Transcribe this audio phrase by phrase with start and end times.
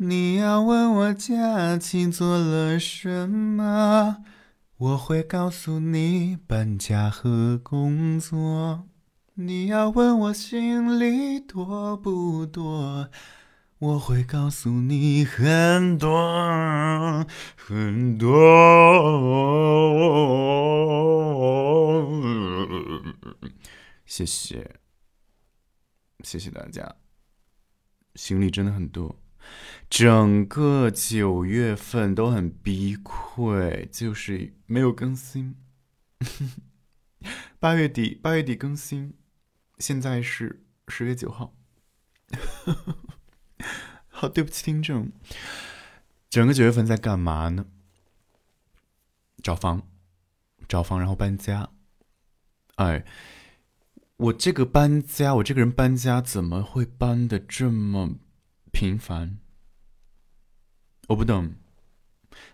[0.00, 4.22] 你要问我假期做了什么，
[4.76, 8.86] 我会告诉你搬家和工作。
[9.34, 13.10] 你要问我行李多不多，
[13.80, 17.26] 我会告诉你很多
[17.56, 18.28] 很多。
[24.06, 24.76] 谢谢，
[26.22, 26.94] 谢谢大家，
[28.14, 29.16] 行李真的很多。
[29.90, 35.56] 整个九月份都很逼溃，就是没有更新。
[37.58, 39.14] 八月底，八月底更新，
[39.78, 41.54] 现在是十月九号。
[44.08, 45.10] 好，对不起听众。
[46.28, 47.66] 整个九月份在干嘛呢？
[49.42, 49.88] 找房，
[50.68, 51.70] 找房，然后搬家。
[52.76, 53.04] 哎，
[54.16, 58.16] 我这个搬家，我这个人搬家怎么会搬的这么
[58.70, 59.38] 频繁？
[61.08, 61.54] 我不懂，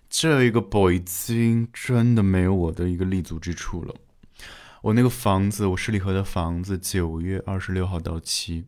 [0.09, 3.97] 这一个北京真的没有我的一个立足之处了。
[4.83, 8.67] 我那个房子，我十里河的房子，九月二十六号到期，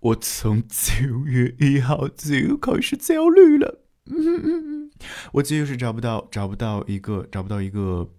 [0.00, 3.80] 我从九月一号就开始焦虑了。
[4.04, 4.90] 嗯
[5.32, 8.12] 我就是找不到，找不到一个，找不到一个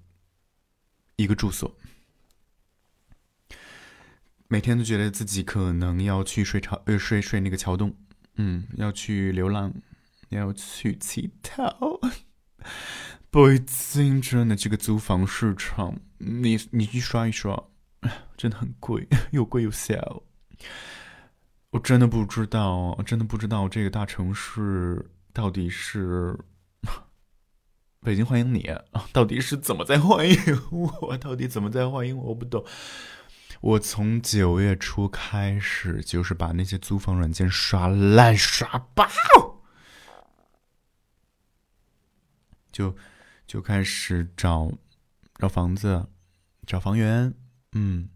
[1.18, 1.78] 一个住所，
[4.48, 7.96] 每天都觉得自己可能要去睡桥，呃，睡睡那个桥洞，
[8.38, 9.72] 嗯，要去流浪。
[10.30, 12.00] 你要去乞讨，
[13.30, 17.66] 北京真的这个租房市场，你你去刷一刷，
[18.36, 20.24] 真的很贵，又贵又小。
[21.72, 26.40] 我真的不知道，我真的不知道这个大城市到底是
[28.02, 28.70] 北京欢迎你，
[29.12, 30.38] 到底是怎么在欢迎
[30.72, 31.18] 我？
[31.18, 32.30] 到底怎么在欢迎我？
[32.30, 32.66] 我不懂。
[33.62, 39.06] 我从九月初开始，就是把那些租房软件刷烂刷爆。
[42.76, 42.94] 就
[43.48, 44.70] 就开始找
[45.38, 46.08] 找房子，
[46.68, 47.34] 找房源，
[47.72, 48.10] 嗯，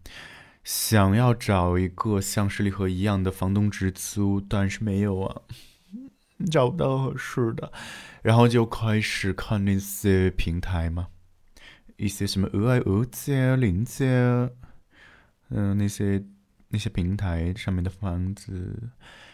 [0.62, 5.40] 想要找一个像十里河一样的房东直租，但是没有啊，
[6.50, 7.72] 找不到合适的，
[8.20, 11.08] 然后就开始看那些平台嘛，
[11.96, 14.50] 一些什么鹅爱鹅街、林街，
[15.48, 16.22] 嗯，那些
[16.68, 18.90] 那些平台上面的房子，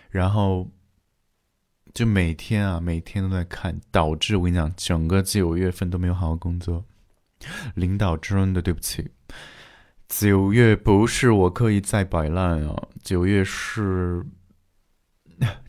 [0.09, 0.71] 然后。
[1.97, 6.85] 就每天啊，每天都在看，导致我跟你讲，整个九月份都没有好好工作。
[7.75, 9.13] 领导真的对不起，
[10.07, 14.27] 九月不是我刻意在摆烂啊，九月是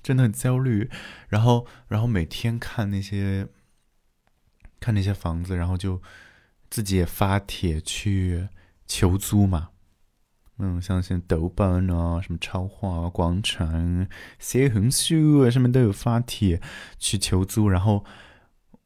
[0.03, 0.89] 真的很焦虑。
[1.29, 3.47] 然后，然后每天看那些
[4.81, 6.01] 看那些房子，然后就
[6.69, 8.49] 自己也发帖去
[8.85, 9.69] 求租嘛。
[10.59, 14.07] 嗯，像现在豆瓣啊、什么超话广场、
[14.39, 16.59] 小红书啊，上面都有发帖
[16.97, 17.69] 去求租。
[17.69, 18.03] 然后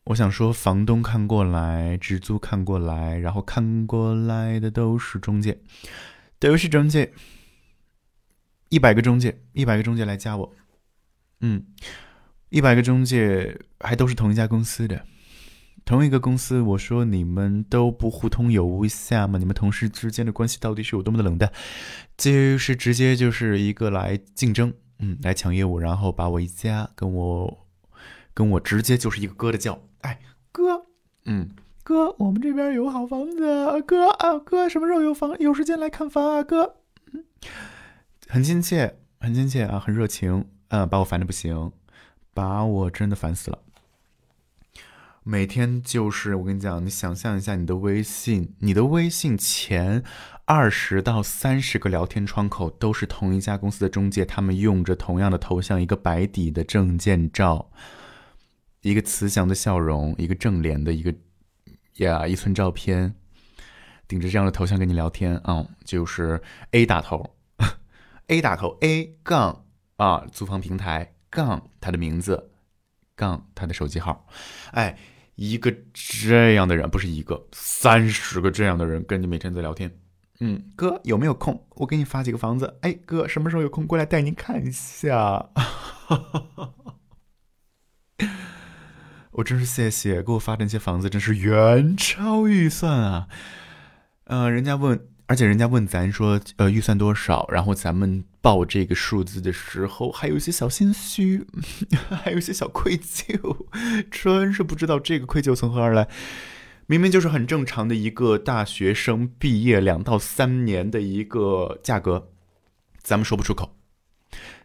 [0.05, 5.61] 我想说，房东看过来，直租看过来，然后看过来的都是中介，
[6.39, 7.13] 都是中介，
[8.67, 10.53] 一百个中介，一百个中介来加我，
[11.39, 11.65] 嗯，
[12.49, 15.05] 一百个中介还都是同一家公司的。
[15.83, 19.37] 同一个公司，我说你们都不互通有无一下吗？
[19.37, 21.51] 你们同事之间的关系到底是有多么的冷淡？
[22.17, 27.67] 就是直接就是一个来竞争，嗯，来抢业务，然后把我一家跟我
[28.33, 30.19] 跟我直接就是一个哥的叫，哎
[30.51, 30.85] 哥，
[31.25, 31.49] 嗯
[31.83, 36.75] 哥，我们这边有好房子，哥啊哥，什么时候有房有时间来看房啊哥，
[38.27, 41.71] 很亲切，很亲切啊，很热情，嗯，把我烦的不行，
[42.33, 43.59] 把我真的烦死了。
[45.23, 50.03] 每天就是我跟你讲，你想象一下，你的微信，你的微信前
[50.45, 57.69] 二十到三十个聊天窗口都是同一家公司的中介，他们用着同样的头像，一个白底的证件照，
[58.81, 61.13] 一个慈祥的笑容，一个正脸的一个
[61.97, 63.13] 呀一寸照片，
[64.07, 67.35] 顶着这样的头像跟你聊天啊，就是 A 打头，
[68.25, 69.65] A 打头 A 杠
[69.97, 72.50] 啊，租房平台杠他的名字
[73.21, 74.25] 杠他的手机号，
[74.71, 74.97] 哎。
[75.35, 79.91] 一个这样的人不是一个，三十个这样的人跟你每天在聊天。
[80.39, 81.65] 嗯，哥有没有空？
[81.77, 82.77] 我给你发几个房子。
[82.81, 85.49] 哎，哥什么时候有空过来带您看一下？
[89.31, 93.27] 我真是谢谢给我发的那些房子，真是远超预算啊！
[94.25, 95.07] 嗯，人家问。
[95.31, 97.47] 而且人家问咱说，呃，预算多少？
[97.49, 101.47] 然后咱们报这个数字的时候，还有一些小心虚，
[102.21, 103.65] 还有一些小愧疚，
[104.11, 106.09] 真是不知道这个愧疚从何而来。
[106.85, 112.27] 明明就是很正常的一个大学生毕业两到三年的一个价格，
[113.01, 113.77] 咱们说不出口，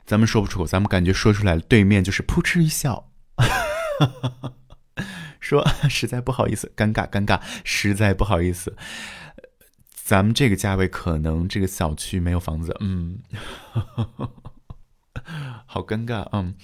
[0.05, 3.09] 咱们说不出口，咱们感觉说出来，对面就是扑哧一笑，
[5.39, 8.77] 说实在不好意思，尴尬尴尬，实在不好意思，
[10.07, 13.19] 咱们这个价位可能这个小区没有房子，嗯，
[15.67, 16.55] 好尴尬，嗯，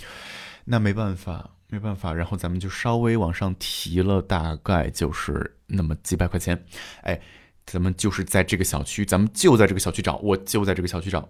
[0.67, 6.65] 那没办法，没办法，然后咱们就稍微往上提了，大概就是那么几百块钱，
[7.01, 7.21] 哎，
[7.67, 11.29] 咱们就是在这个小区，咱们就在这个小区找，我就在这个小区找。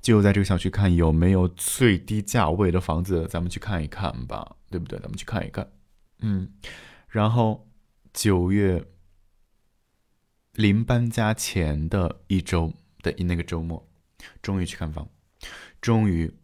[0.00, 4.98] 就在这个小区看有没有最低价位的房子，咱们去看一看吧，对不对？
[5.00, 5.70] 咱们去看一看，
[6.20, 6.48] 嗯。
[7.06, 7.68] 然后
[8.14, 8.82] 九月
[10.58, 13.88] 临搬家前的一周的那个周末，
[14.42, 15.08] 终于去看房，
[15.80, 16.34] 终于。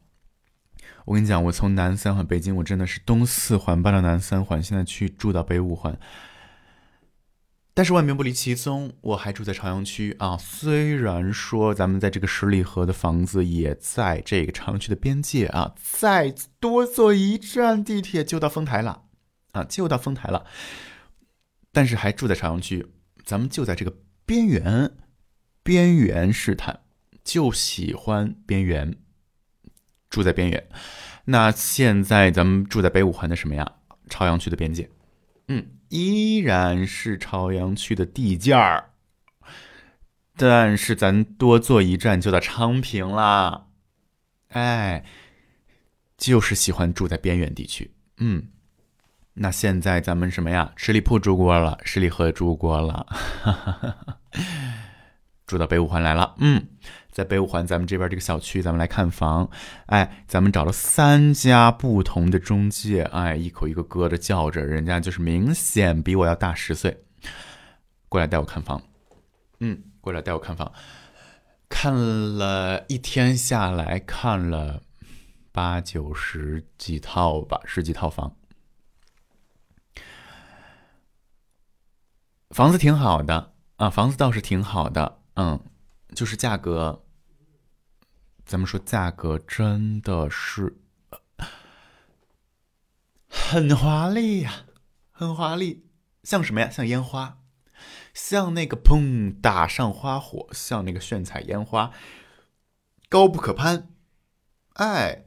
[1.05, 5.99] 我跟你讲，我从南三环北京，我真的是东四环搬到南三环，现在去住到北五环。
[7.75, 10.39] 但是万变不离其宗，我还住在朝阳区啊。
[10.39, 19.07] 虽然说咱们在这个十里河的房子也在这个朝阳区的边界啊，再多坐一站地铁就到丰台了
[19.51, 20.47] 啊，就到丰台了。
[21.73, 22.87] 但是还住在朝阳区，
[23.25, 23.95] 咱们就在这个
[24.27, 24.93] 边缘，
[25.63, 26.81] 边缘试探，
[27.23, 28.97] 就喜欢边缘，
[30.11, 30.69] 住在边缘。
[31.27, 33.77] 那现在咱们住在北五环的什么呀？
[34.09, 34.91] 朝阳区的边界，
[35.49, 35.71] 嗯。
[35.91, 38.91] 依然是朝阳区的地界儿，
[40.35, 43.69] 但是咱多坐一站就到昌平啦。
[44.49, 45.05] 哎，
[46.17, 47.93] 就是喜欢住在边远地区。
[48.17, 48.49] 嗯，
[49.35, 50.73] 那现在咱们什么呀？
[50.77, 53.07] 十里铺住过了，十里河住过了，
[55.47, 56.35] 住到北五环来了。
[56.39, 56.67] 嗯。
[57.11, 59.49] 在北五环，咱们这边这个小区，咱们来看房。
[59.87, 67.05] 哎，咱们找了三家不同的中介，哎，一口一个哥的叫着，人家就是明显比我要大十岁，
[68.09, 68.83] 过来带我看房。
[69.61, 70.73] 嗯，过来带我看房，
[71.69, 74.83] 看了一天下来看了
[75.53, 78.35] 八九十几套吧，十几套房，
[82.55, 85.61] 房子挺好的啊，房子倒是挺好的，嗯，
[86.15, 87.05] 就是价格。
[88.47, 90.79] 咱们说价格真的是
[93.29, 94.67] 很华丽呀，
[95.11, 95.85] 很华丽，
[96.23, 96.71] 像什么呀？
[96.71, 97.39] 像烟花，
[98.15, 101.91] 像那个砰打上花火，像那个炫彩烟花，
[103.09, 103.89] 高不可攀。
[104.75, 105.25] 哎，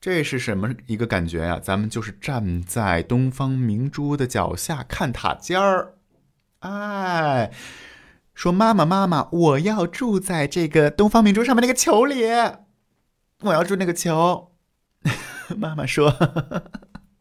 [0.00, 1.60] 这是什么一个感觉呀？
[1.60, 5.94] 咱们就是站在东方明珠的脚下看塔尖儿，
[6.68, 7.52] 哎。
[8.34, 12.24] 说妈妈妈妈，我要住在这个东方明珠上面那个球里，
[13.42, 14.50] 我要住那个球。
[15.56, 16.10] 妈妈说：“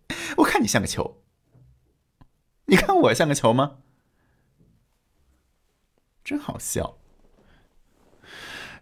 [0.38, 1.22] 我看你像个球，
[2.66, 3.74] 你看我像个球吗？”
[6.26, 6.98] 真好笑。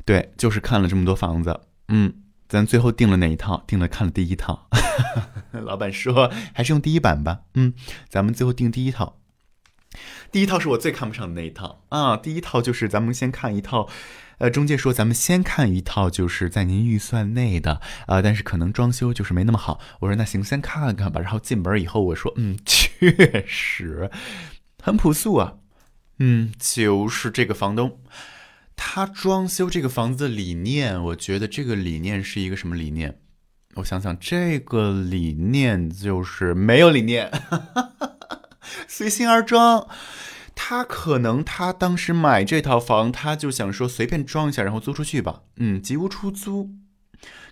[0.05, 1.59] 对，就是看了这么多房子，
[1.89, 3.63] 嗯，咱最后定了哪一套？
[3.67, 4.69] 定了看了第一套。
[5.51, 7.73] 老板说还是用第一版吧，嗯，
[8.07, 9.20] 咱们最后定第一套。
[10.31, 12.15] 第一套是我最看不上的那一套啊！
[12.15, 13.89] 第一套就是咱们先看一套，
[14.37, 19.79] 呃，中介说咱们先看一套，就是在您预算内的啊，但是可能装修就是没那么好。
[19.99, 21.19] 我说那行，先看看吧。
[21.19, 24.09] 然后进门以后，我说嗯， 确实
[24.81, 25.55] 很朴素啊，
[26.19, 27.99] 嗯，就是这个房东
[28.77, 33.19] 他装修这个房子的理念，我觉得这个理念是一个什么理念？
[33.75, 37.29] 我想想，这个理念就是没有理念。
[38.87, 39.87] 随心而装，
[40.55, 45.43] 他可能他当时买这套房，他就想说随便装一下，然后租出去吧。
[45.57, 46.71] 嗯，吉屋出租，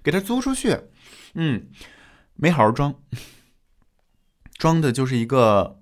[0.04, 0.82] 给他租出去。
[1.34, 1.70] 嗯，
[2.36, 2.96] 没好好装，
[4.58, 5.82] 装的就是一个，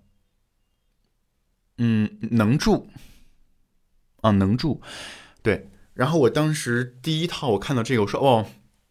[1.78, 2.90] 嗯，能住，
[4.22, 4.82] 啊，能住。
[5.42, 8.50] 对，然后我当时第一套我看到这个，我说哦，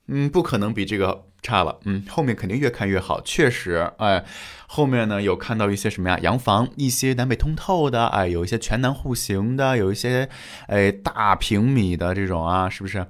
[0.08, 1.25] 嗯，不可能比这个。
[1.42, 4.24] 差了，嗯，后面肯定越看越好，确实，哎，
[4.66, 6.18] 后面呢有看到一些什么呀？
[6.20, 10.28] 洋房，一些南北通透的，哎，有一些全南户型的，有一些，
[10.66, 13.06] 哎，大平米的这种啊，是不是？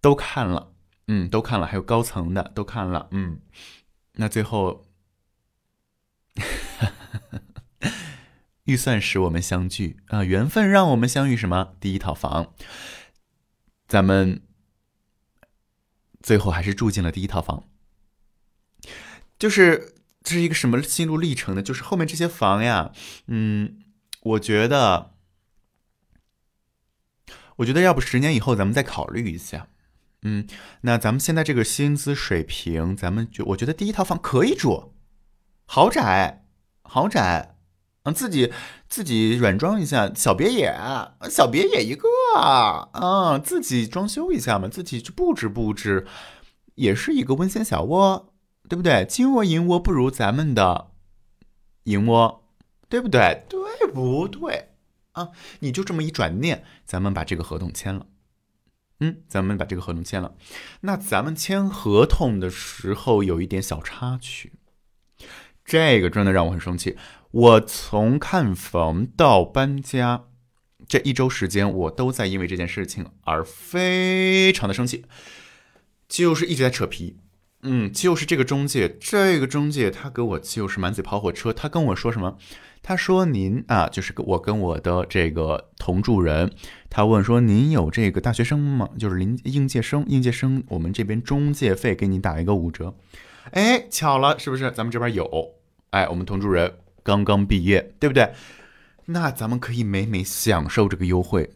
[0.00, 0.72] 都看了，
[1.08, 3.40] 嗯，都看了，还有高层的都看了，嗯，
[4.14, 4.86] 那最后，
[8.64, 11.74] 预算使我们相聚啊，缘分让我们相遇，什么？
[11.78, 12.54] 第一套房，
[13.86, 14.40] 咱们。
[16.22, 17.64] 最后还是住进了第一套房，
[19.38, 21.62] 就是这是一个什么心路历程呢？
[21.62, 22.92] 就是后面这些房呀，
[23.26, 23.78] 嗯，
[24.22, 25.14] 我觉得，
[27.56, 29.68] 我觉得要不十年以后咱们再考虑一下，
[30.22, 30.46] 嗯，
[30.82, 34.94] 那咱们现在这个薪资水平，咱们就我觉得第一套房可以住，
[35.66, 36.44] 豪宅，
[36.82, 37.54] 豪宅。
[38.04, 38.50] 嗯自己
[38.88, 40.74] 自己软装一下小别野，
[41.28, 46.06] 小别野一个啊，自己装修一下嘛，自己去布置布置，
[46.74, 48.32] 也是一个温馨小窝，
[48.68, 49.04] 对不对？
[49.04, 50.92] 金窝银窝不如咱们的
[51.84, 52.44] 银窝，
[52.88, 53.44] 对不对？
[53.48, 54.68] 对不对？
[55.12, 55.30] 啊，
[55.60, 58.06] 你就这么一转念，咱们把这个合同签了。
[59.00, 60.34] 嗯，咱们把这个合同签了。
[60.80, 64.52] 那咱们签合同的时候有一点小插曲，
[65.64, 66.96] 这个真的让我很生气。
[67.30, 70.24] 我从看房到搬家
[70.88, 75.04] 这一周时间，我都在因为这件事情而非常的生气，
[76.08, 77.18] 就是一直在扯皮。
[77.62, 82.38] 嗯，就是这个中介，这个中介他给我就是满嘴跑火车，他跟我说什么？
[82.80, 86.52] 他说：“您啊，就是我跟我的这个同住人，
[86.88, 88.88] 他问说您有这个大学生吗？
[88.96, 92.94] 就是临应届生，应届生，我们这边中介费给你打一个五折。
[93.50, 94.70] 哎，巧了，是不是？
[94.70, 95.54] 咱们这边有。
[95.90, 98.32] 哎，我们同住人刚刚毕业，对不对？
[99.10, 101.50] 那咱们可以美美享受这个优惠。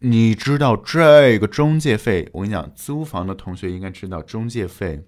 [0.00, 2.28] 你知道这个中介费？
[2.34, 5.06] 我跟你讲，租房的同学应该知道中介费。”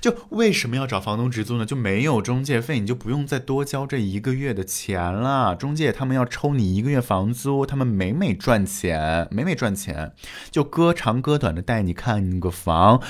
[0.00, 1.66] 就为什么要找房东直租呢？
[1.66, 5.56] 就没有中介费，你就不用再多交这一个月的钱了。
[5.56, 10.12] 中介他们要抽你一个月房租，他们每每赚钱，每每赚钱，
[10.52, 13.02] 就割长割短的带你看个房，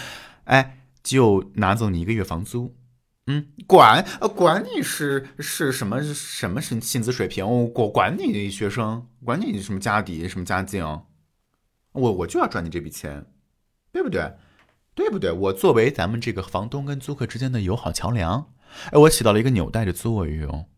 [0.45, 2.75] 哎，就拿走你一个月房租。
[3.26, 10.85] 嗯，管呃管你是是什么什么薪薪资水平，我管你学生，管你什么家底什么家境，
[11.92, 13.26] 我我就要赚你这笔钱，
[13.92, 14.33] 对不对？
[14.95, 15.33] 对不对？
[15.33, 18.52] 我作为咱们这个房东跟租客之间的友好桥梁，
[18.92, 20.68] 哎，我起到了一个纽带的作用，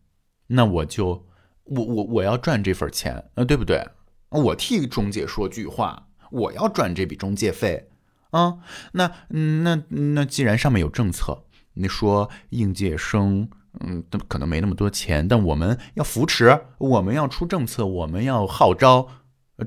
[0.47, 1.27] 那我就
[1.63, 3.87] 我我我要赚这份钱，呃，对不对？
[4.29, 7.89] 我替中介说句话，我要赚这笔中介费
[8.31, 8.57] 啊。
[8.93, 13.49] 那那那既然上面有政策，你说应届生，
[13.79, 19.07] 嗯，可能没那么多钱，但我们要扶持，我们要出政策，我们要号召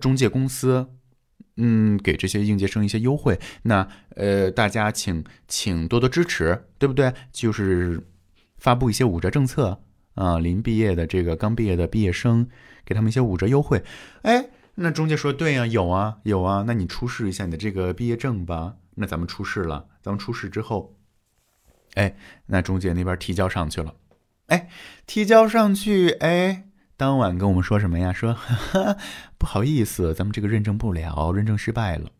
[0.00, 0.88] 中介公司。
[1.58, 7.12] 嗯，给这些应届生一些优惠，那呃，大家请请多多支持，对不对？
[7.30, 8.06] 就是
[8.56, 9.82] 发布一些五折政策
[10.14, 12.48] 啊，临毕业的这个刚毕业的毕业生，
[12.86, 13.84] 给他们一些五折优惠。
[14.22, 18.76] 哎，那中介说对呀，有啊有啊，那你出示一下你的这个毕业证吧。
[18.94, 20.96] 那咱们出示了，咱们出示之后，
[21.94, 23.94] 哎，那中介那边提交上去了，
[24.46, 24.68] 哎，
[25.06, 26.68] 提交上去，哎。
[26.96, 28.12] 当晚跟我们说什么呀？
[28.12, 28.38] 说
[29.36, 32.10] 不好意思，咱们这个认证不了，认证失败了。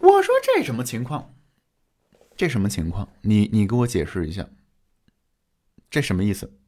[0.00, 1.34] 我说这什么情况？
[2.36, 3.08] 这什么情况？
[3.22, 4.48] 你你给我解释一下，
[5.90, 6.58] 这什么意思？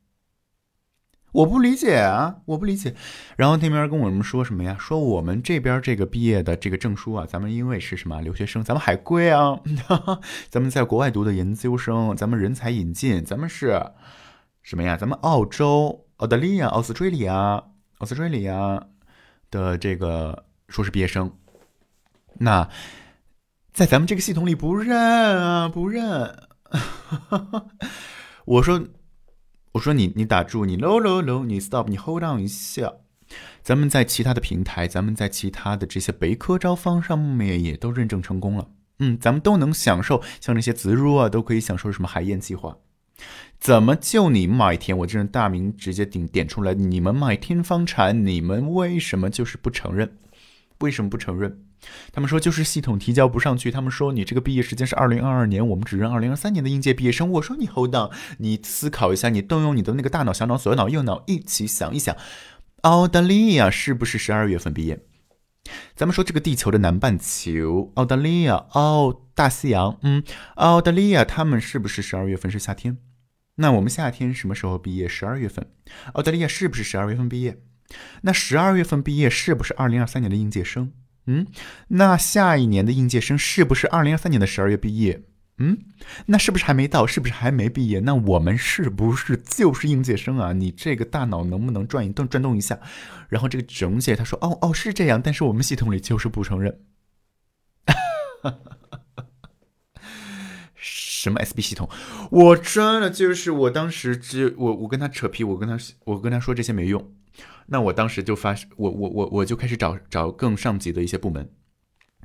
[1.32, 2.94] 我不理解啊，我不理解。
[3.36, 4.76] 然后那边跟我们说什么呀？
[4.78, 9.60] 说我们这边这个毕业的这个证书啊，咱们因为是什么留学生，咱们海归啊，
[10.50, 13.92] 咱们在国外读的研究生，咱们人才引进，咱们是
[14.62, 14.96] 什么呀？
[14.96, 16.04] 咱们澳洲。
[16.18, 17.62] 澳大利亚、澳斯 l 利亚、
[17.98, 18.88] 澳斯 l 利亚
[19.52, 21.32] 的这个硕士毕业生，
[22.38, 22.68] 那
[23.72, 26.48] 在咱们这个系统里不认啊，不认。
[28.46, 28.82] 我说，
[29.72, 32.92] 我说你，你打住，你 low low low，你 stop，你 hold on 一下。
[33.62, 38.70] 咱们在其他的平台，咱们在其他的这些北科招方上面也都认证成功了。
[39.00, 42.78] 嗯，咱们都能享受，像那些植入啊，都可以享受什么海燕计划。
[43.60, 44.96] 怎么就你麦田？
[44.98, 50.16] 我这人大名直接顶点出来，你们麦田房产，你们为什么就是不承认？
[50.78, 51.64] 为什么不承认？
[52.12, 53.70] 他们说就是系统提交不上去。
[53.70, 57.30] 他们说你这个毕业时间是二零二二年，我们只认二零二三年的应届毕业生。
[57.32, 62.16] 我说你 hold on，你思考一下，你动用你的那个大脑、小脑、左脑、右脑一起想一想，
[62.82, 65.00] 澳大利亚是不是十二月份毕业？
[65.94, 70.22] 咱们说这个地球的南半球，澳大利亚、澳大西洋，嗯，
[70.54, 72.96] 澳大利亚他们是不是十二月份是夏天？
[73.56, 75.08] 那我们夏天什么时候毕业？
[75.08, 75.66] 十二月份。
[76.14, 77.60] 澳大利亚是不是十二月份毕业？
[78.22, 80.92] 那十二月份毕业是不是二零二三年的应届生？
[81.30, 81.46] 嗯，
[81.88, 85.22] 那下一年的应届生是不是二零二三年的十二月毕业？
[85.58, 85.76] 嗯，
[86.26, 87.06] 那是不是还没到？
[87.06, 88.00] 是不是还没毕业？
[88.00, 90.54] 那我们是不是就是应届生啊？
[90.54, 92.80] 你这个大脑能不能转一动、转动一下？
[93.28, 96.80] 然后这个中介他说：“哦哦，是这样，但是我们系统里就是不承认。”
[100.76, 101.90] 什么 SB 系统？
[102.30, 107.12] 我真的就是我当时只我我跟他扯皮，我跟他我跟他说这些没用。
[107.68, 111.50] 那我当时就发我我我我就开始找找更上级的一些部门。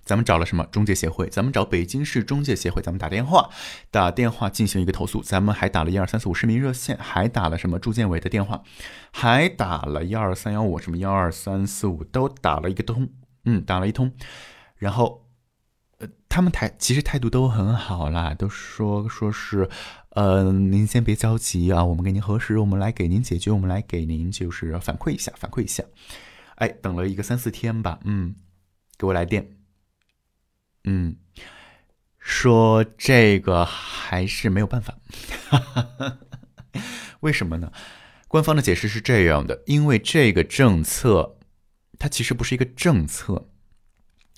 [0.05, 1.29] 咱们找了什么中介协会？
[1.29, 2.81] 咱们找北京市中介协会。
[2.81, 3.49] 咱们打电话
[3.89, 5.21] 打电话进行一个投诉。
[5.21, 8.63] 咱们还打了一二三四五市民热线，还打了什么住建委的电话，
[9.11, 13.09] 还打了幺二三幺五什么幺二三四五都打了一个通。
[13.45, 14.11] 嗯，打了一通，
[14.77, 15.21] 然后。
[15.99, 19.69] 呃他们态其实态度都很好啦，都说说是，
[20.13, 25.83] 呃，您先别着急啊，我们给您核实，我们来给您解决，我们来给您就是反馈一下，反馈一下。
[26.55, 28.35] 哎，等了一个三四天吧，嗯，
[28.95, 29.57] 给我来电，
[30.83, 31.15] 嗯，
[32.19, 34.99] 说这个还是没有办法，
[37.21, 37.71] 为什么呢？
[38.27, 41.37] 官方的解释是这样的，因为这个政策
[41.97, 43.49] 它其实不是一个政策。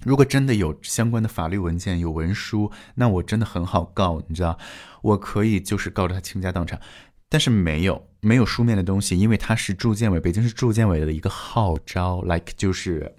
[0.05, 4.57] 如果真的有相关的法律文件、有文书，那我真的很好告，你知道，
[5.01, 6.79] 我可以就是告他倾家荡产。
[7.27, 13.15] 但是没有没有书面的东西，因为他是住建委，北京市住建委的一个号召，like 就是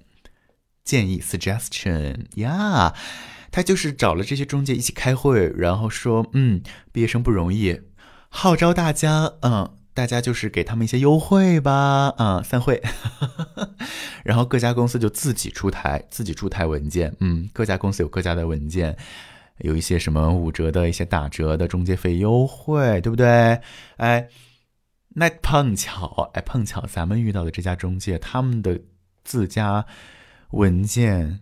[0.85, 2.95] 建议 suggestion 呀，
[3.51, 6.63] 他就是找了这些中介一起开会，然后说，嗯，
[6.93, 7.81] 毕业生不容易，
[8.29, 9.77] 号召大家，嗯。
[9.97, 12.83] 大家就是给他们一些优惠吧，啊，散会，
[14.23, 18.95] 然后各家公司就自己出台，自己出台文件，嗯，各家公司有各家的文件，
[19.61, 23.59] 有一些什么五折的一些打折的中介费优惠，对不对？
[23.97, 24.29] 哎，
[25.15, 28.79] 那碰巧，哎，碰巧咱们遇到的这家中介，他们的
[29.25, 29.87] 自家
[30.51, 31.41] 文件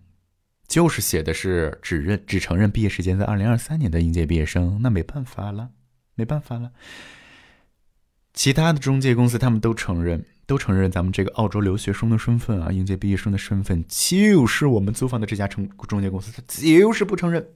[0.69, 5.71] 就是写的是只认只承认毕业时间在二零二三年的应届毕业生，那没办法了，
[6.15, 6.71] 没办法了。
[8.35, 17.47] 其他的中介公司他们都承认，都承认咱们这个澳洲留学生的身份啊，应届毕业生的身份，就是我们租房的这家中中介公司，他就是不承认。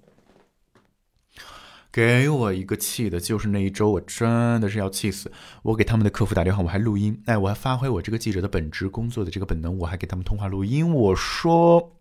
[1.91, 5.33] 给我一个气的，就是那一周，我真的是要气死。
[5.63, 11.95] 我给他们的客服打电话，我还录音，哎，我还发挥我这个记者的本职工作的这个本能，我还给他们通话录音，我说。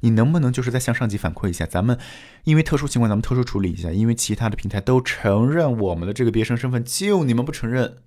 [0.00, 1.66] 你能不能就是再向上级反馈一下？
[1.66, 1.98] 咱们
[2.44, 3.90] 因为特殊情况，咱们特殊处理一下。
[3.90, 7.98] 因为其他的平台都承认我们的这个毕业生身份，就你们不承认。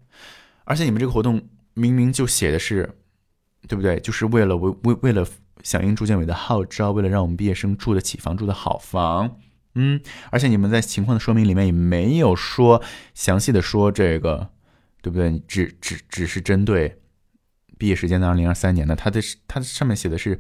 [0.69, 1.41] 而且你们这个活动
[1.73, 2.88] 明明就写的是，
[3.67, 3.99] 对不对？
[3.99, 5.27] 就是为了为为为了
[5.63, 9.38] 响应住建委的号召，为了让我们毕业生住得起房，住的好房。
[9.73, 9.99] 嗯，
[10.29, 12.83] 而且你们在情况的说明里面也没有说
[13.15, 14.49] 详细的说这个，
[15.01, 15.41] 对不对？
[15.47, 17.01] 只只只是针对
[17.79, 20.39] 毕业时间的二零二三年的，它的它上面写的是。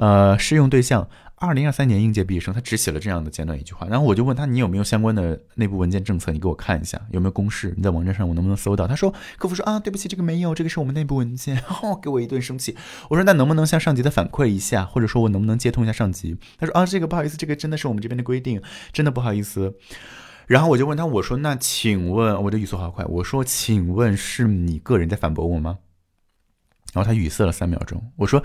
[0.00, 1.10] 呃，适用对象
[1.40, 6.32] 二零二三年应届毕业生，他只写了这样的简短一句话，然后我就问他，你有没有相关的内部文件政策？
[6.32, 7.72] 你给我看一下，有没有公示？
[7.76, 8.88] 你在网站上我能不能搜到？
[8.88, 11.62] 他说，客服说啊，对不起，这个没有，这个是我们内部文件。
[11.82, 12.76] 哦，给我一顿生气。
[13.08, 16.36] 我说那能不能向上级的反馈一下，或者说我能不能接通一下上级？
[16.58, 18.60] 他说啊，这个不好意思，这个真的是我们这边的规定，
[18.92, 19.76] 真的不好意思。
[20.48, 25.78] 然后我就问他，我说那请问，我的语速好快，我说请问是你个人在反驳我吗？
[26.92, 28.42] 然后他语塞了三秒钟，我说。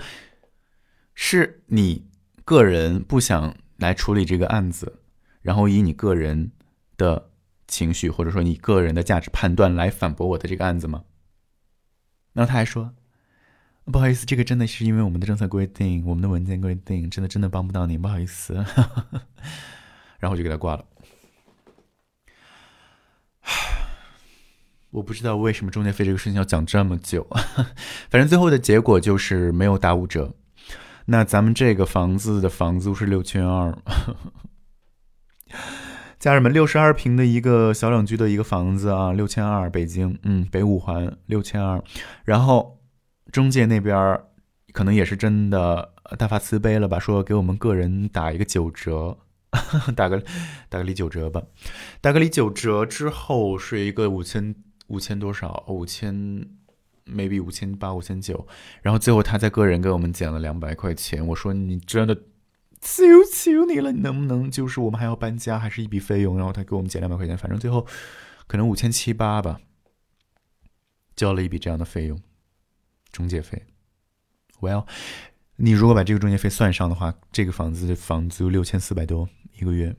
[1.16, 2.08] 是你
[2.44, 5.00] 个人不想来处理这个案子，
[5.42, 6.52] 然后以你个人
[6.96, 7.30] 的
[7.66, 11.04] 情绪或者说你个人的价值判断来反驳我的这个案子吗？
[12.34, 12.92] 然后他还说
[13.90, 18.54] ：“不好意思，这个真的是因为我们的政策规定，我们的文件规定，真的真的帮不到你，不好意思。
[20.18, 20.84] ”然后我就给他挂了。
[24.90, 27.26] 我不知道为什么中介费这个事情要讲这么久，
[28.10, 30.34] 反正最后的结果就是没有打五折。
[31.06, 33.76] 那咱们这个房子的房租是六千二，
[36.18, 41.82] 家人们，六十二平的一个小两居的一个房子啊，六千二，北京，嗯，北五环六千二，
[42.24, 42.80] 然后
[43.30, 44.18] 中介那边
[44.72, 49.18] 可能也是真的大发慈悲了吧，说给我们个人打一个九折，
[49.94, 50.22] 打个
[50.70, 51.42] 打个里九折吧，
[52.00, 54.54] 打个里九折之后是一个五千
[54.86, 55.64] 五千多少？
[55.68, 56.48] 五千。
[57.06, 58.46] Maybe 五千八、五千九，
[58.82, 61.26] 然后最后他在个人给我们减了两百块钱。
[61.26, 62.14] 我说你真的，
[62.80, 66.36] 求求你了，你能不能就是我们还要搬家，还是一笔费用？
[66.36, 67.86] 然后他给我们减两百块钱，反正最后
[68.46, 69.60] 可能五千七八吧，
[71.14, 72.20] 交了一笔这样的费用，
[73.12, 73.66] 中介费。
[74.60, 74.86] Well，
[75.56, 79.94] 你如果把这个中介费算上的话，这个房子的房租六千四百多一个月，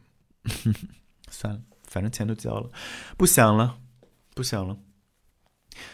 [1.29, 2.71] 算了，反正钱都交了，
[3.15, 3.77] 不想了，
[4.33, 4.79] 不想了。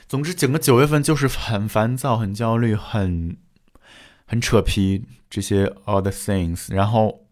[0.08, 3.38] 总之，整个九月份就是很烦躁、很焦虑、很
[4.26, 6.74] 很扯皮这些 all the things。
[6.74, 7.26] 然后，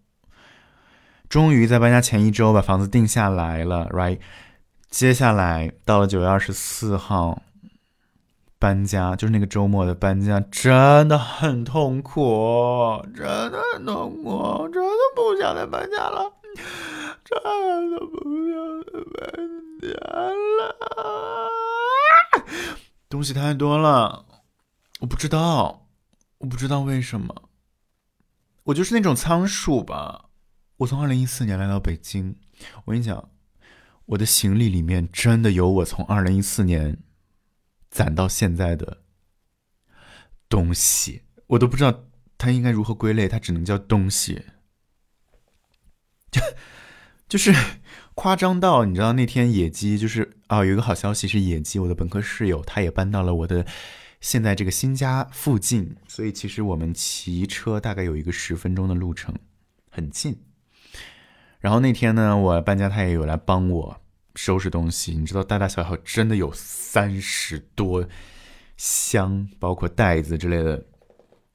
[1.28, 4.20] 终于在搬家前一周把房子定下来了，right？
[4.90, 7.44] 接下来到了九月二十四号
[8.58, 16.34] 搬家，就是那个周末的搬家，真的很痛苦，真的很痛苦，真的不想再搬家了，
[17.24, 19.30] 真的不想再搬
[19.82, 21.69] 家了。
[23.10, 24.26] 东西太多了，
[25.00, 25.88] 我不知道，
[26.40, 27.50] 我不知道为什么，
[28.66, 30.30] 我就是那种仓鼠吧。
[30.78, 32.36] 我从二零一四年来到北京，
[32.86, 33.32] 我跟你讲，
[34.06, 37.04] 我的行李里面真的有我从二零一四年
[37.90, 39.04] 攒到现在的
[40.48, 42.06] 东西，我都不知道
[42.38, 44.46] 它应该如何归类，它只能叫东西，
[46.32, 46.42] 就
[47.28, 47.54] 就是。
[48.20, 53.66] 夸张到你知道那天野鸡就是啊，有一个好消息是野鸡，我的本科室友他也搬到了我的
[54.20, 59.34] 现在这个新家附近，所以其实我们骑车大概有一个十分钟的路程，
[59.90, 60.38] 很近。
[61.60, 64.02] 然后那天呢，我搬家，他也有来帮我
[64.36, 65.14] 收拾东西。
[65.14, 68.06] 你知道，大大小小真的有三十多
[68.76, 70.86] 箱，包括袋子之类的，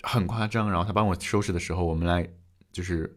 [0.03, 0.71] 很夸张。
[0.71, 2.27] 然后他帮我收拾的时候，我们来
[2.73, 3.15] 就是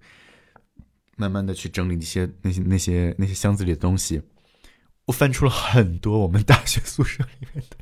[1.17, 4.21] 慢慢的去整理那些那些那些那些箱子里的东西。
[5.07, 7.77] 我翻出了很多我们大学宿舍里面的，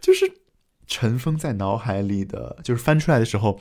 [0.00, 0.32] 就是
[0.86, 3.60] 尘封在脑海里的，就是翻出来的时候。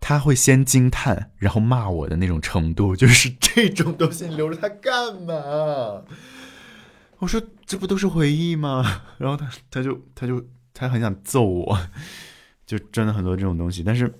[0.00, 6.04] 他会先惊叹，然后骂我的那种程度，就是这种东西留着它干嘛？
[7.20, 9.04] 我说这不都是回忆吗？
[9.16, 11.78] 然后他他就他就他很想揍我，
[12.66, 13.82] 就真的很多这种东西。
[13.82, 14.12] 但是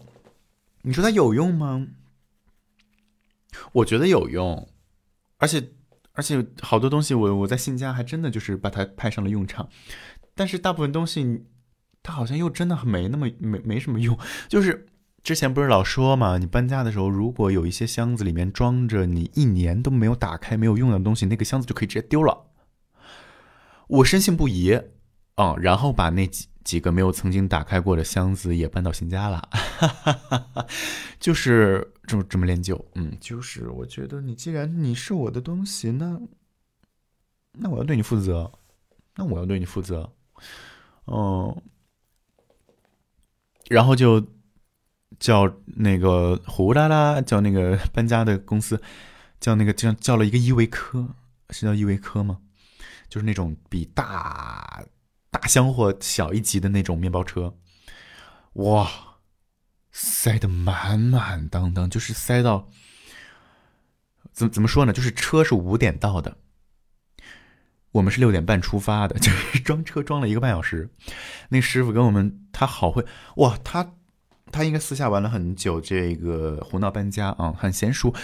[0.81, 1.87] 你说它有用吗？
[3.73, 4.69] 我觉得有用，
[5.39, 5.71] 而且
[6.13, 9.69] 而且好多东西我我在新家还真的就是把它派上了用场。
[10.35, 11.45] 但是大部分东西
[12.03, 14.87] 它好像又真的没那么没没什么用，就是。
[15.25, 22.45] 之前不是老说嘛，你搬家的时候，如果有一些箱子里面装着你一年都没有打开、没有用的东西，那个箱子就可以直接丢了。
[23.87, 24.79] 我深信不疑，
[25.35, 29.49] 啊，然后把那几几个没有曾经打开过的箱子也搬到新家了，
[31.21, 32.85] 就是这么这么练就。
[32.95, 36.21] 嗯，就是我觉得你既然你是我的东西，那
[37.53, 38.53] 那我要对你负责，
[39.17, 40.13] 那我要对你负责，
[41.07, 41.63] 嗯，
[43.69, 44.27] 然后就。
[45.21, 48.83] 叫那个呼啦啦，叫那个搬家的公司，
[49.39, 51.09] 叫那个叫叫了一个依维柯，
[51.51, 52.41] 是叫依维柯吗？
[53.09, 54.03] 就是那种比大
[55.45, 57.55] 大箱货小一级的那种面包车，
[58.55, 58.91] 哇，
[59.93, 62.71] 塞得满满当当，就是塞到
[64.33, 64.93] 怎么怎么说呢？
[64.95, 66.39] 就是车是五点到的，
[67.93, 70.89] 我们是六点半出发的， 就是装车装了一个半小时。
[71.51, 73.05] 那师傅跟我们，他好会
[73.37, 73.93] 哇，他。
[74.51, 78.15] 他应该私下玩了很久，这个胡闹搬家啊，很娴熟。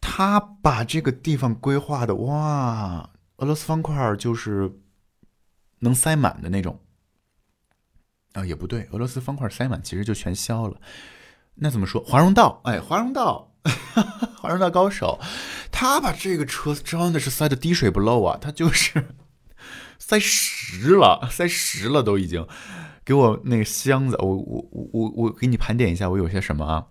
[0.00, 4.80] 他把这个地方规划的哇，俄罗斯方块就是
[5.80, 6.80] 能塞满的那种
[8.32, 10.80] 啊，也不对，俄罗斯方块塞满其实就全消了。
[11.56, 12.02] 那怎么说？
[12.04, 13.54] 华容道，哎，华容道，
[14.36, 15.18] 华容道高手，
[15.72, 19.14] 他把这个车真的是塞的滴水不漏啊，他就是
[19.98, 22.46] 塞实了，塞实了都已经。
[23.04, 26.86] 给我那个箱子，我我我我我给你盘点一下，我有些什么啊？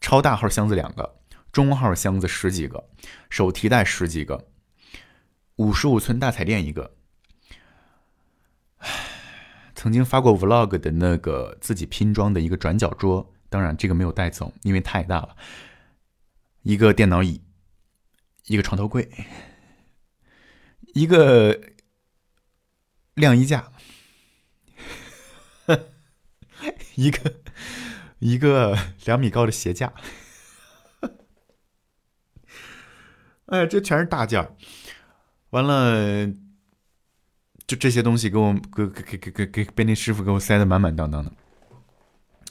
[0.00, 1.16] 超大号箱子两个，
[1.50, 2.90] 中号箱子十几个，
[3.30, 4.48] 手提袋十几个，
[5.56, 6.95] 五十五寸大彩电一个。
[9.86, 15.36] 曾经发过 vlog 的那个自己拼装的一个转角桌，当然这个没有带走，因为太大了。
[16.62, 17.40] 一个电脑椅，
[18.46, 19.08] 一个床头柜，
[20.92, 21.56] 一个
[23.14, 23.70] 晾衣架。
[26.96, 27.34] 一个
[28.18, 29.94] 一个两米高的鞋架，
[33.44, 34.56] 哎，这全是大件儿。
[35.50, 36.26] 完了，
[37.66, 41.32] 就这些东西给我给给给给给被那师傅给我塞的满满当当的。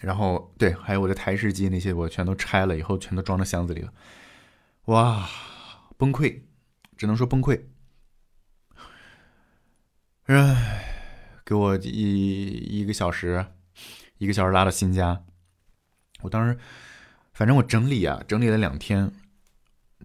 [0.02, 3.94] 然后，对，还有我的台式机那些，我全都拆了以后，全都装到箱子里了。
[4.86, 5.28] 哇，
[5.98, 6.42] 崩溃，
[6.98, 7.62] 只能说崩溃。
[10.26, 10.84] 唉，
[11.46, 12.50] 给我一
[12.80, 13.46] 一个小时。
[14.18, 15.26] 一个小时拉到新家，
[16.22, 16.58] 我当时
[17.34, 19.12] 反正我整理啊，整理了两天，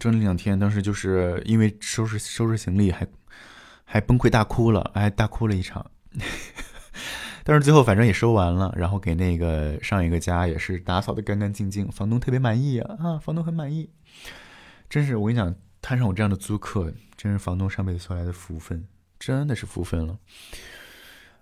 [0.01, 3.07] 整理两天，当时就是因为收拾收拾行李，还还
[3.93, 5.85] 还崩溃大哭了，还大哭了一场。
[7.43, 13.91] 但是最后反正也收完了，然后给那个上一个家也是打扫的干干净净，房东特别满意啊啊，房东很满意，
[14.89, 18.87] 真是我跟你讲，摊上我这样的租客，真是房东上辈子修来的福分，
[19.19, 20.17] 真的是福分了。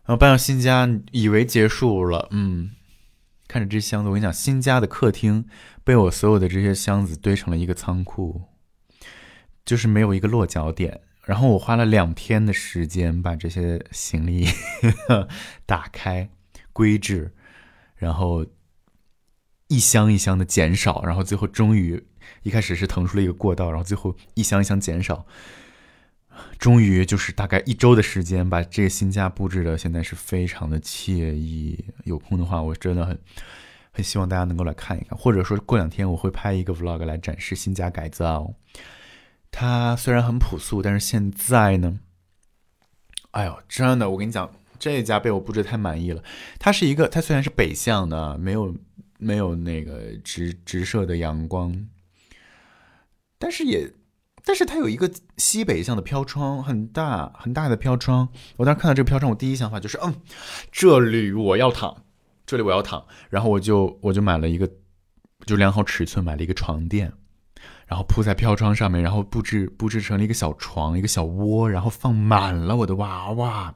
[0.05, 2.71] 然后搬到新家，以为结束了，嗯，
[3.47, 5.45] 看着这箱子，我跟你讲，新家的客厅
[5.85, 8.41] 被我所有的这些箱子堆成了一个仓库，
[9.67, 11.03] 就是没有一个落脚点。
[11.29, 14.47] 然后我花了两天的时间把这些行李
[15.67, 16.31] 打开、
[16.73, 17.35] 归置，
[17.97, 18.47] 然后
[19.67, 22.03] 一箱一箱的减少，然后最后终于
[22.45, 25.27] 一开始是腾出了一个过道，然后最后一箱一箱减少。
[26.59, 31.85] 终于就是大概一周的时间，把这个新家布置的现在是非常的惬意。
[32.05, 33.19] 有空的话，我真的很
[33.93, 38.55] 很希望大家能够来看一看，或者说过两天我会拍一个 vlog 来展示新家改造。
[39.51, 42.01] 它虽然很朴素，但是现在呢，
[43.33, 46.23] 哎呦，真的，我跟你讲，这一家被我布置太满意了。
[46.59, 48.75] 它是一个，它虽然是北向的，没有
[49.19, 51.89] 没有那个直直射的阳光，
[53.39, 53.93] 但是也。
[54.45, 58.31] 但是它有一个西北向的飘窗，很大很大的飘窗。
[58.57, 60.15] 我当时看到这个飘窗，我第一想法就是，嗯，
[60.73, 62.05] 这里我要躺，
[62.47, 63.05] 这里我要躺。
[63.29, 64.67] 然后我就我就买了一个，
[65.45, 67.13] 就量好尺寸买了一个床垫，
[67.89, 73.75] 然后铺在飘窗上面，然后布置布置成了一个小床，一个小窝，然后放满了我的娃娃，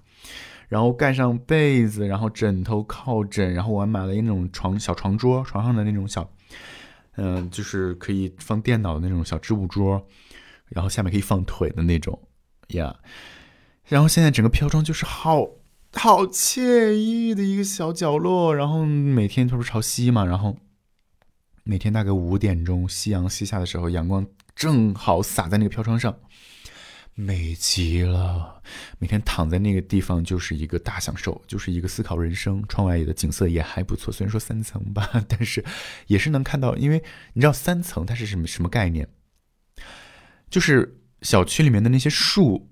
[0.68, 6.30] 然后盖上被子，然后枕头、靠枕，然后我还买了一那种床小床桌，床上的那种小，
[7.16, 10.06] 嗯，就是可以放电脑的那种小置物桌，
[10.68, 12.20] 然后下面可以放腿的那种
[12.68, 12.94] 呀。
[13.86, 15.48] 然后现在整个飘窗就是好
[15.94, 20.54] 好惬意的一个小角落，然后每天都是朝西嘛，然后。
[21.64, 26.16] 每天大概五点钟，夕阳西下的时候，阳光正好洒在那个飘窗上，
[27.14, 28.60] 美极了。
[28.98, 32.64] 每天躺在那个地方就是一个大享受，就是一个思考人生。
[32.68, 35.64] 窗外的景色也还不错，虽然说三层吧，但是
[36.08, 36.76] 也是能看到。
[36.76, 37.02] 因为
[37.34, 39.08] 你知道三层它是什么什么概念？
[40.50, 42.70] 就是小区里面的那些树。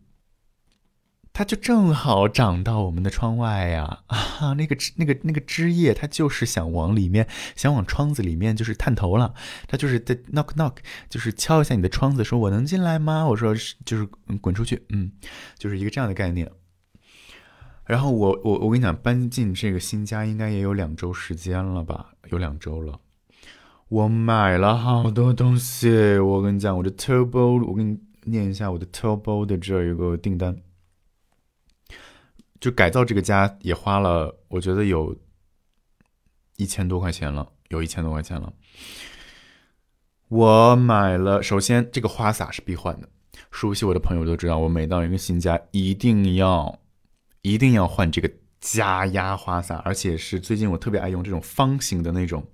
[1.40, 4.00] 它就正好长到我们的窗外呀！
[4.12, 7.26] 啊，那个枝、那个、那个枝叶，它就是想往里面，
[7.56, 9.32] 想往窗子里面，就是探头了。
[9.66, 10.74] 它就是在 knock knock，
[11.08, 13.26] 就是敲一下你的窗子，说我能进来吗？
[13.26, 14.06] 我说是，就是
[14.42, 14.84] 滚出去。
[14.90, 15.12] 嗯，
[15.56, 16.46] 就是一个这样的概念。
[17.86, 22.10] 然后我我我跟你讲，搬进这个新家应该也有两周时间了吧？
[22.28, 23.00] 有两周了。
[23.88, 26.18] 我买了好多东西。
[26.18, 30.54] 我跟你讲，我的 turbo，我给你念一下我的 turbo 的这一个订单。
[32.60, 35.16] 就改造这个家也花了，我觉得有
[36.56, 38.52] 一千多块钱了，有一千多块钱了。
[40.28, 43.08] 我买了，首先这个花洒是必换的，
[43.50, 46.78] 熟悉我的朋友都知道，我每到一个新家一定要
[47.40, 52.46] 一定要换这个加压花洒，而且是最近我特别爱用这种方形的那种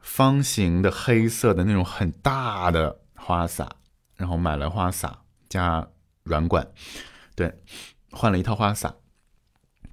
[0.00, 3.68] 方形的黑色的那种很大的花洒，
[4.16, 5.88] 然后买了花洒加
[6.22, 6.68] 软管，
[7.34, 7.52] 对。
[8.12, 8.94] 换了一套花洒，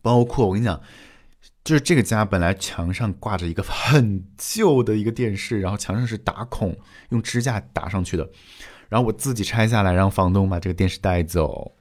[0.01, 0.81] 包括我跟你讲，
[1.63, 6.77] 就是这个家本来墙上挂着一个很旧的一个电视，然后墙上是打孔，
[7.09, 8.29] 用支架打上去的，
[8.89, 11.73] 然后我自己拆下来，让房东把这个电视带走，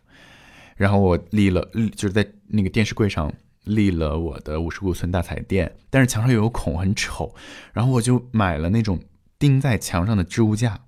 [0.76, 3.32] 然后我立了，就是在那个电视柜上
[3.64, 7.34] 立了我的五十五寸大彩电，但是墙上又有孔，很丑，
[7.72, 9.00] 然后我就买了那种
[9.38, 10.80] 钉在墙上的置物架，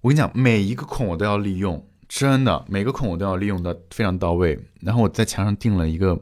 [0.00, 1.86] 我跟你讲，每一个孔我都要利用。
[2.12, 4.58] 真的，每个孔我都要利用的非常到位。
[4.80, 6.20] 然后我在墙上钉了一个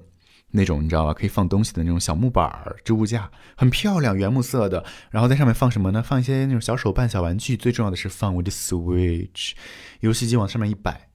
[0.51, 4.85] 那种你知道吧，可以放东西的那种小木板儿置物架，很漂亮，原木色的。
[5.11, 6.03] 然后在上面放什么呢？
[6.03, 7.57] 放一些那种小手办、小玩具。
[7.57, 9.53] 最重要的是放我的 Switch
[10.01, 11.09] 游戏机往上面一摆，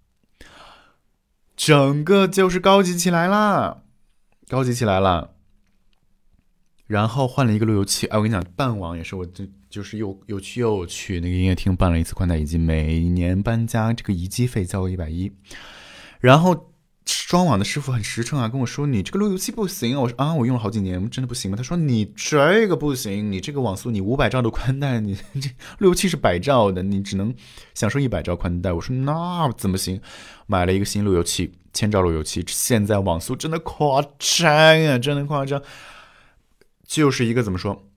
[1.55, 3.83] 整个就是高级起来啦，
[4.49, 5.32] 高级起来了。
[6.87, 9.47] 然后换了一个路由器，哎，我跟你讲，办网也是我这。
[9.73, 15.31] 就是又又去又去那个音乐厅办了一次宽带移机，每年搬家这个移机费交个一百一，
[16.19, 16.69] 然后
[17.05, 21.57] 装网的师傅很实诚啊，跟我说你这个路由器不行，我说啊我用了好几年，真的不行吗？
[21.57, 27.33] 他说你这个不行，你这个网速你五百兆的宽带，你 这路由器是百兆的，你只能
[27.73, 28.71] 享受一百兆宽带。
[28.71, 29.99] 我说那怎么行？
[30.45, 35.59] 买了一个新路由器，千兆路由器，现在网速真的夸张啊，真的夸张，
[36.93, 37.89] 就是一个怎么说？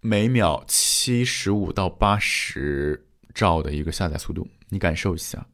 [0.00, 5.46] 每秒七十五到八十兆的一个下载速度，你感受一下，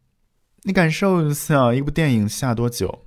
[0.62, 3.04] 你感受一下，一部电影下多久？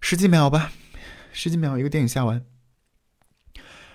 [0.00, 0.72] 十几秒吧，
[1.30, 2.42] 十几秒一个电影下完。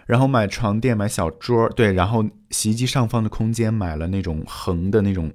[0.05, 5.33] 然后买床垫，买小桌，对，然后洗衣机上方的空间买了那种横的那种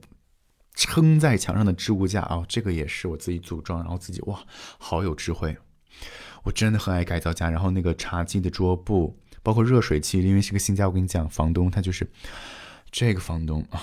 [0.77, 4.45] 撑在墙上的置物架啊，这个也是我自己组装，然后自己哇，
[4.79, 5.57] 好有智慧，
[6.43, 7.49] 我真的很爱改造家。
[7.51, 9.17] 然后那个茶几的桌布。
[9.43, 12.07] 包括热水器，因为是个新家，我跟你讲，房东他就是
[12.91, 13.81] 这个房东啊，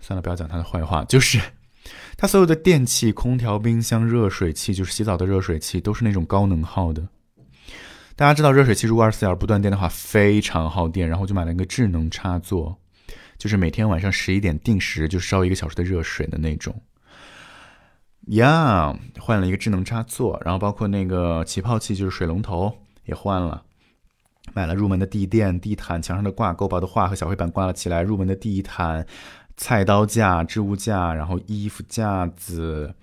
[0.00, 1.38] 算了，不要讲他的坏话，就是
[2.16, 7.06] 他所有的电器，空调、冰箱、热水器，就是洗澡的热水器，都是那种高能耗的。
[8.16, 11.06] 大家知道，热水器如果二十四小时不断电的话，非常耗电。
[11.06, 12.80] 然后就买了一个智能插座，
[13.36, 16.74] 就是每天晚上十一点定时就烧一个小时的热水的那种。
[18.28, 22.72] 呀，换了一个智能插座，然后包括那个起泡器，就是水龙头
[23.04, 23.62] 也换了。
[24.52, 28.02] 买了入门的地垫、地毯，墙上的挂钩、把我的画和小黑板挂了起来。
[28.02, 29.06] 入门的地毯、
[29.56, 32.94] 菜刀架、置物架，然后衣服架子，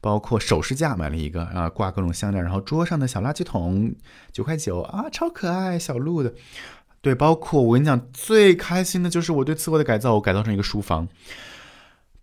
[0.00, 2.42] 包括首饰架，买了一个啊，挂各种项链。
[2.42, 3.94] 然后桌上的小垃圾桶，
[4.32, 6.34] 九块九啊，超可爱，小鹿的。
[7.00, 11.08] 对，包括我跟你讲，最开心的就是我对次卧的改造，我改造成一个书房。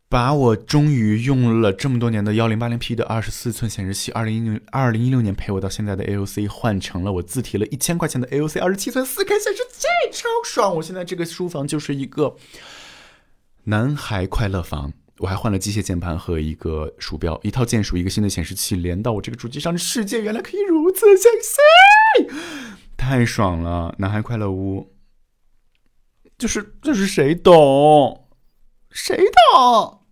[0.07, 10.75] 把我终于用了这么多年的幺零八零 P 的二十四寸显示器，二零一六二零一六年陪我到现在的 AOC 换成了我自提了一千块钱的 AOC 二十七寸四 K 显示器，超爽！
[10.75, 12.35] 我现在这个书房就是一个
[13.65, 14.93] 男孩快乐房。
[15.19, 22.35] 我还换了机械键盘和一个鼠标，一套键鼠，一个新的显示器连到我这个主机上，世界原来可以如此相似，
[22.97, 23.95] 太爽了！
[23.99, 24.93] 男孩快乐屋。
[26.37, 28.24] 就是就是谁懂？
[28.95, 29.17] 谁
[29.51, 30.04] 懂？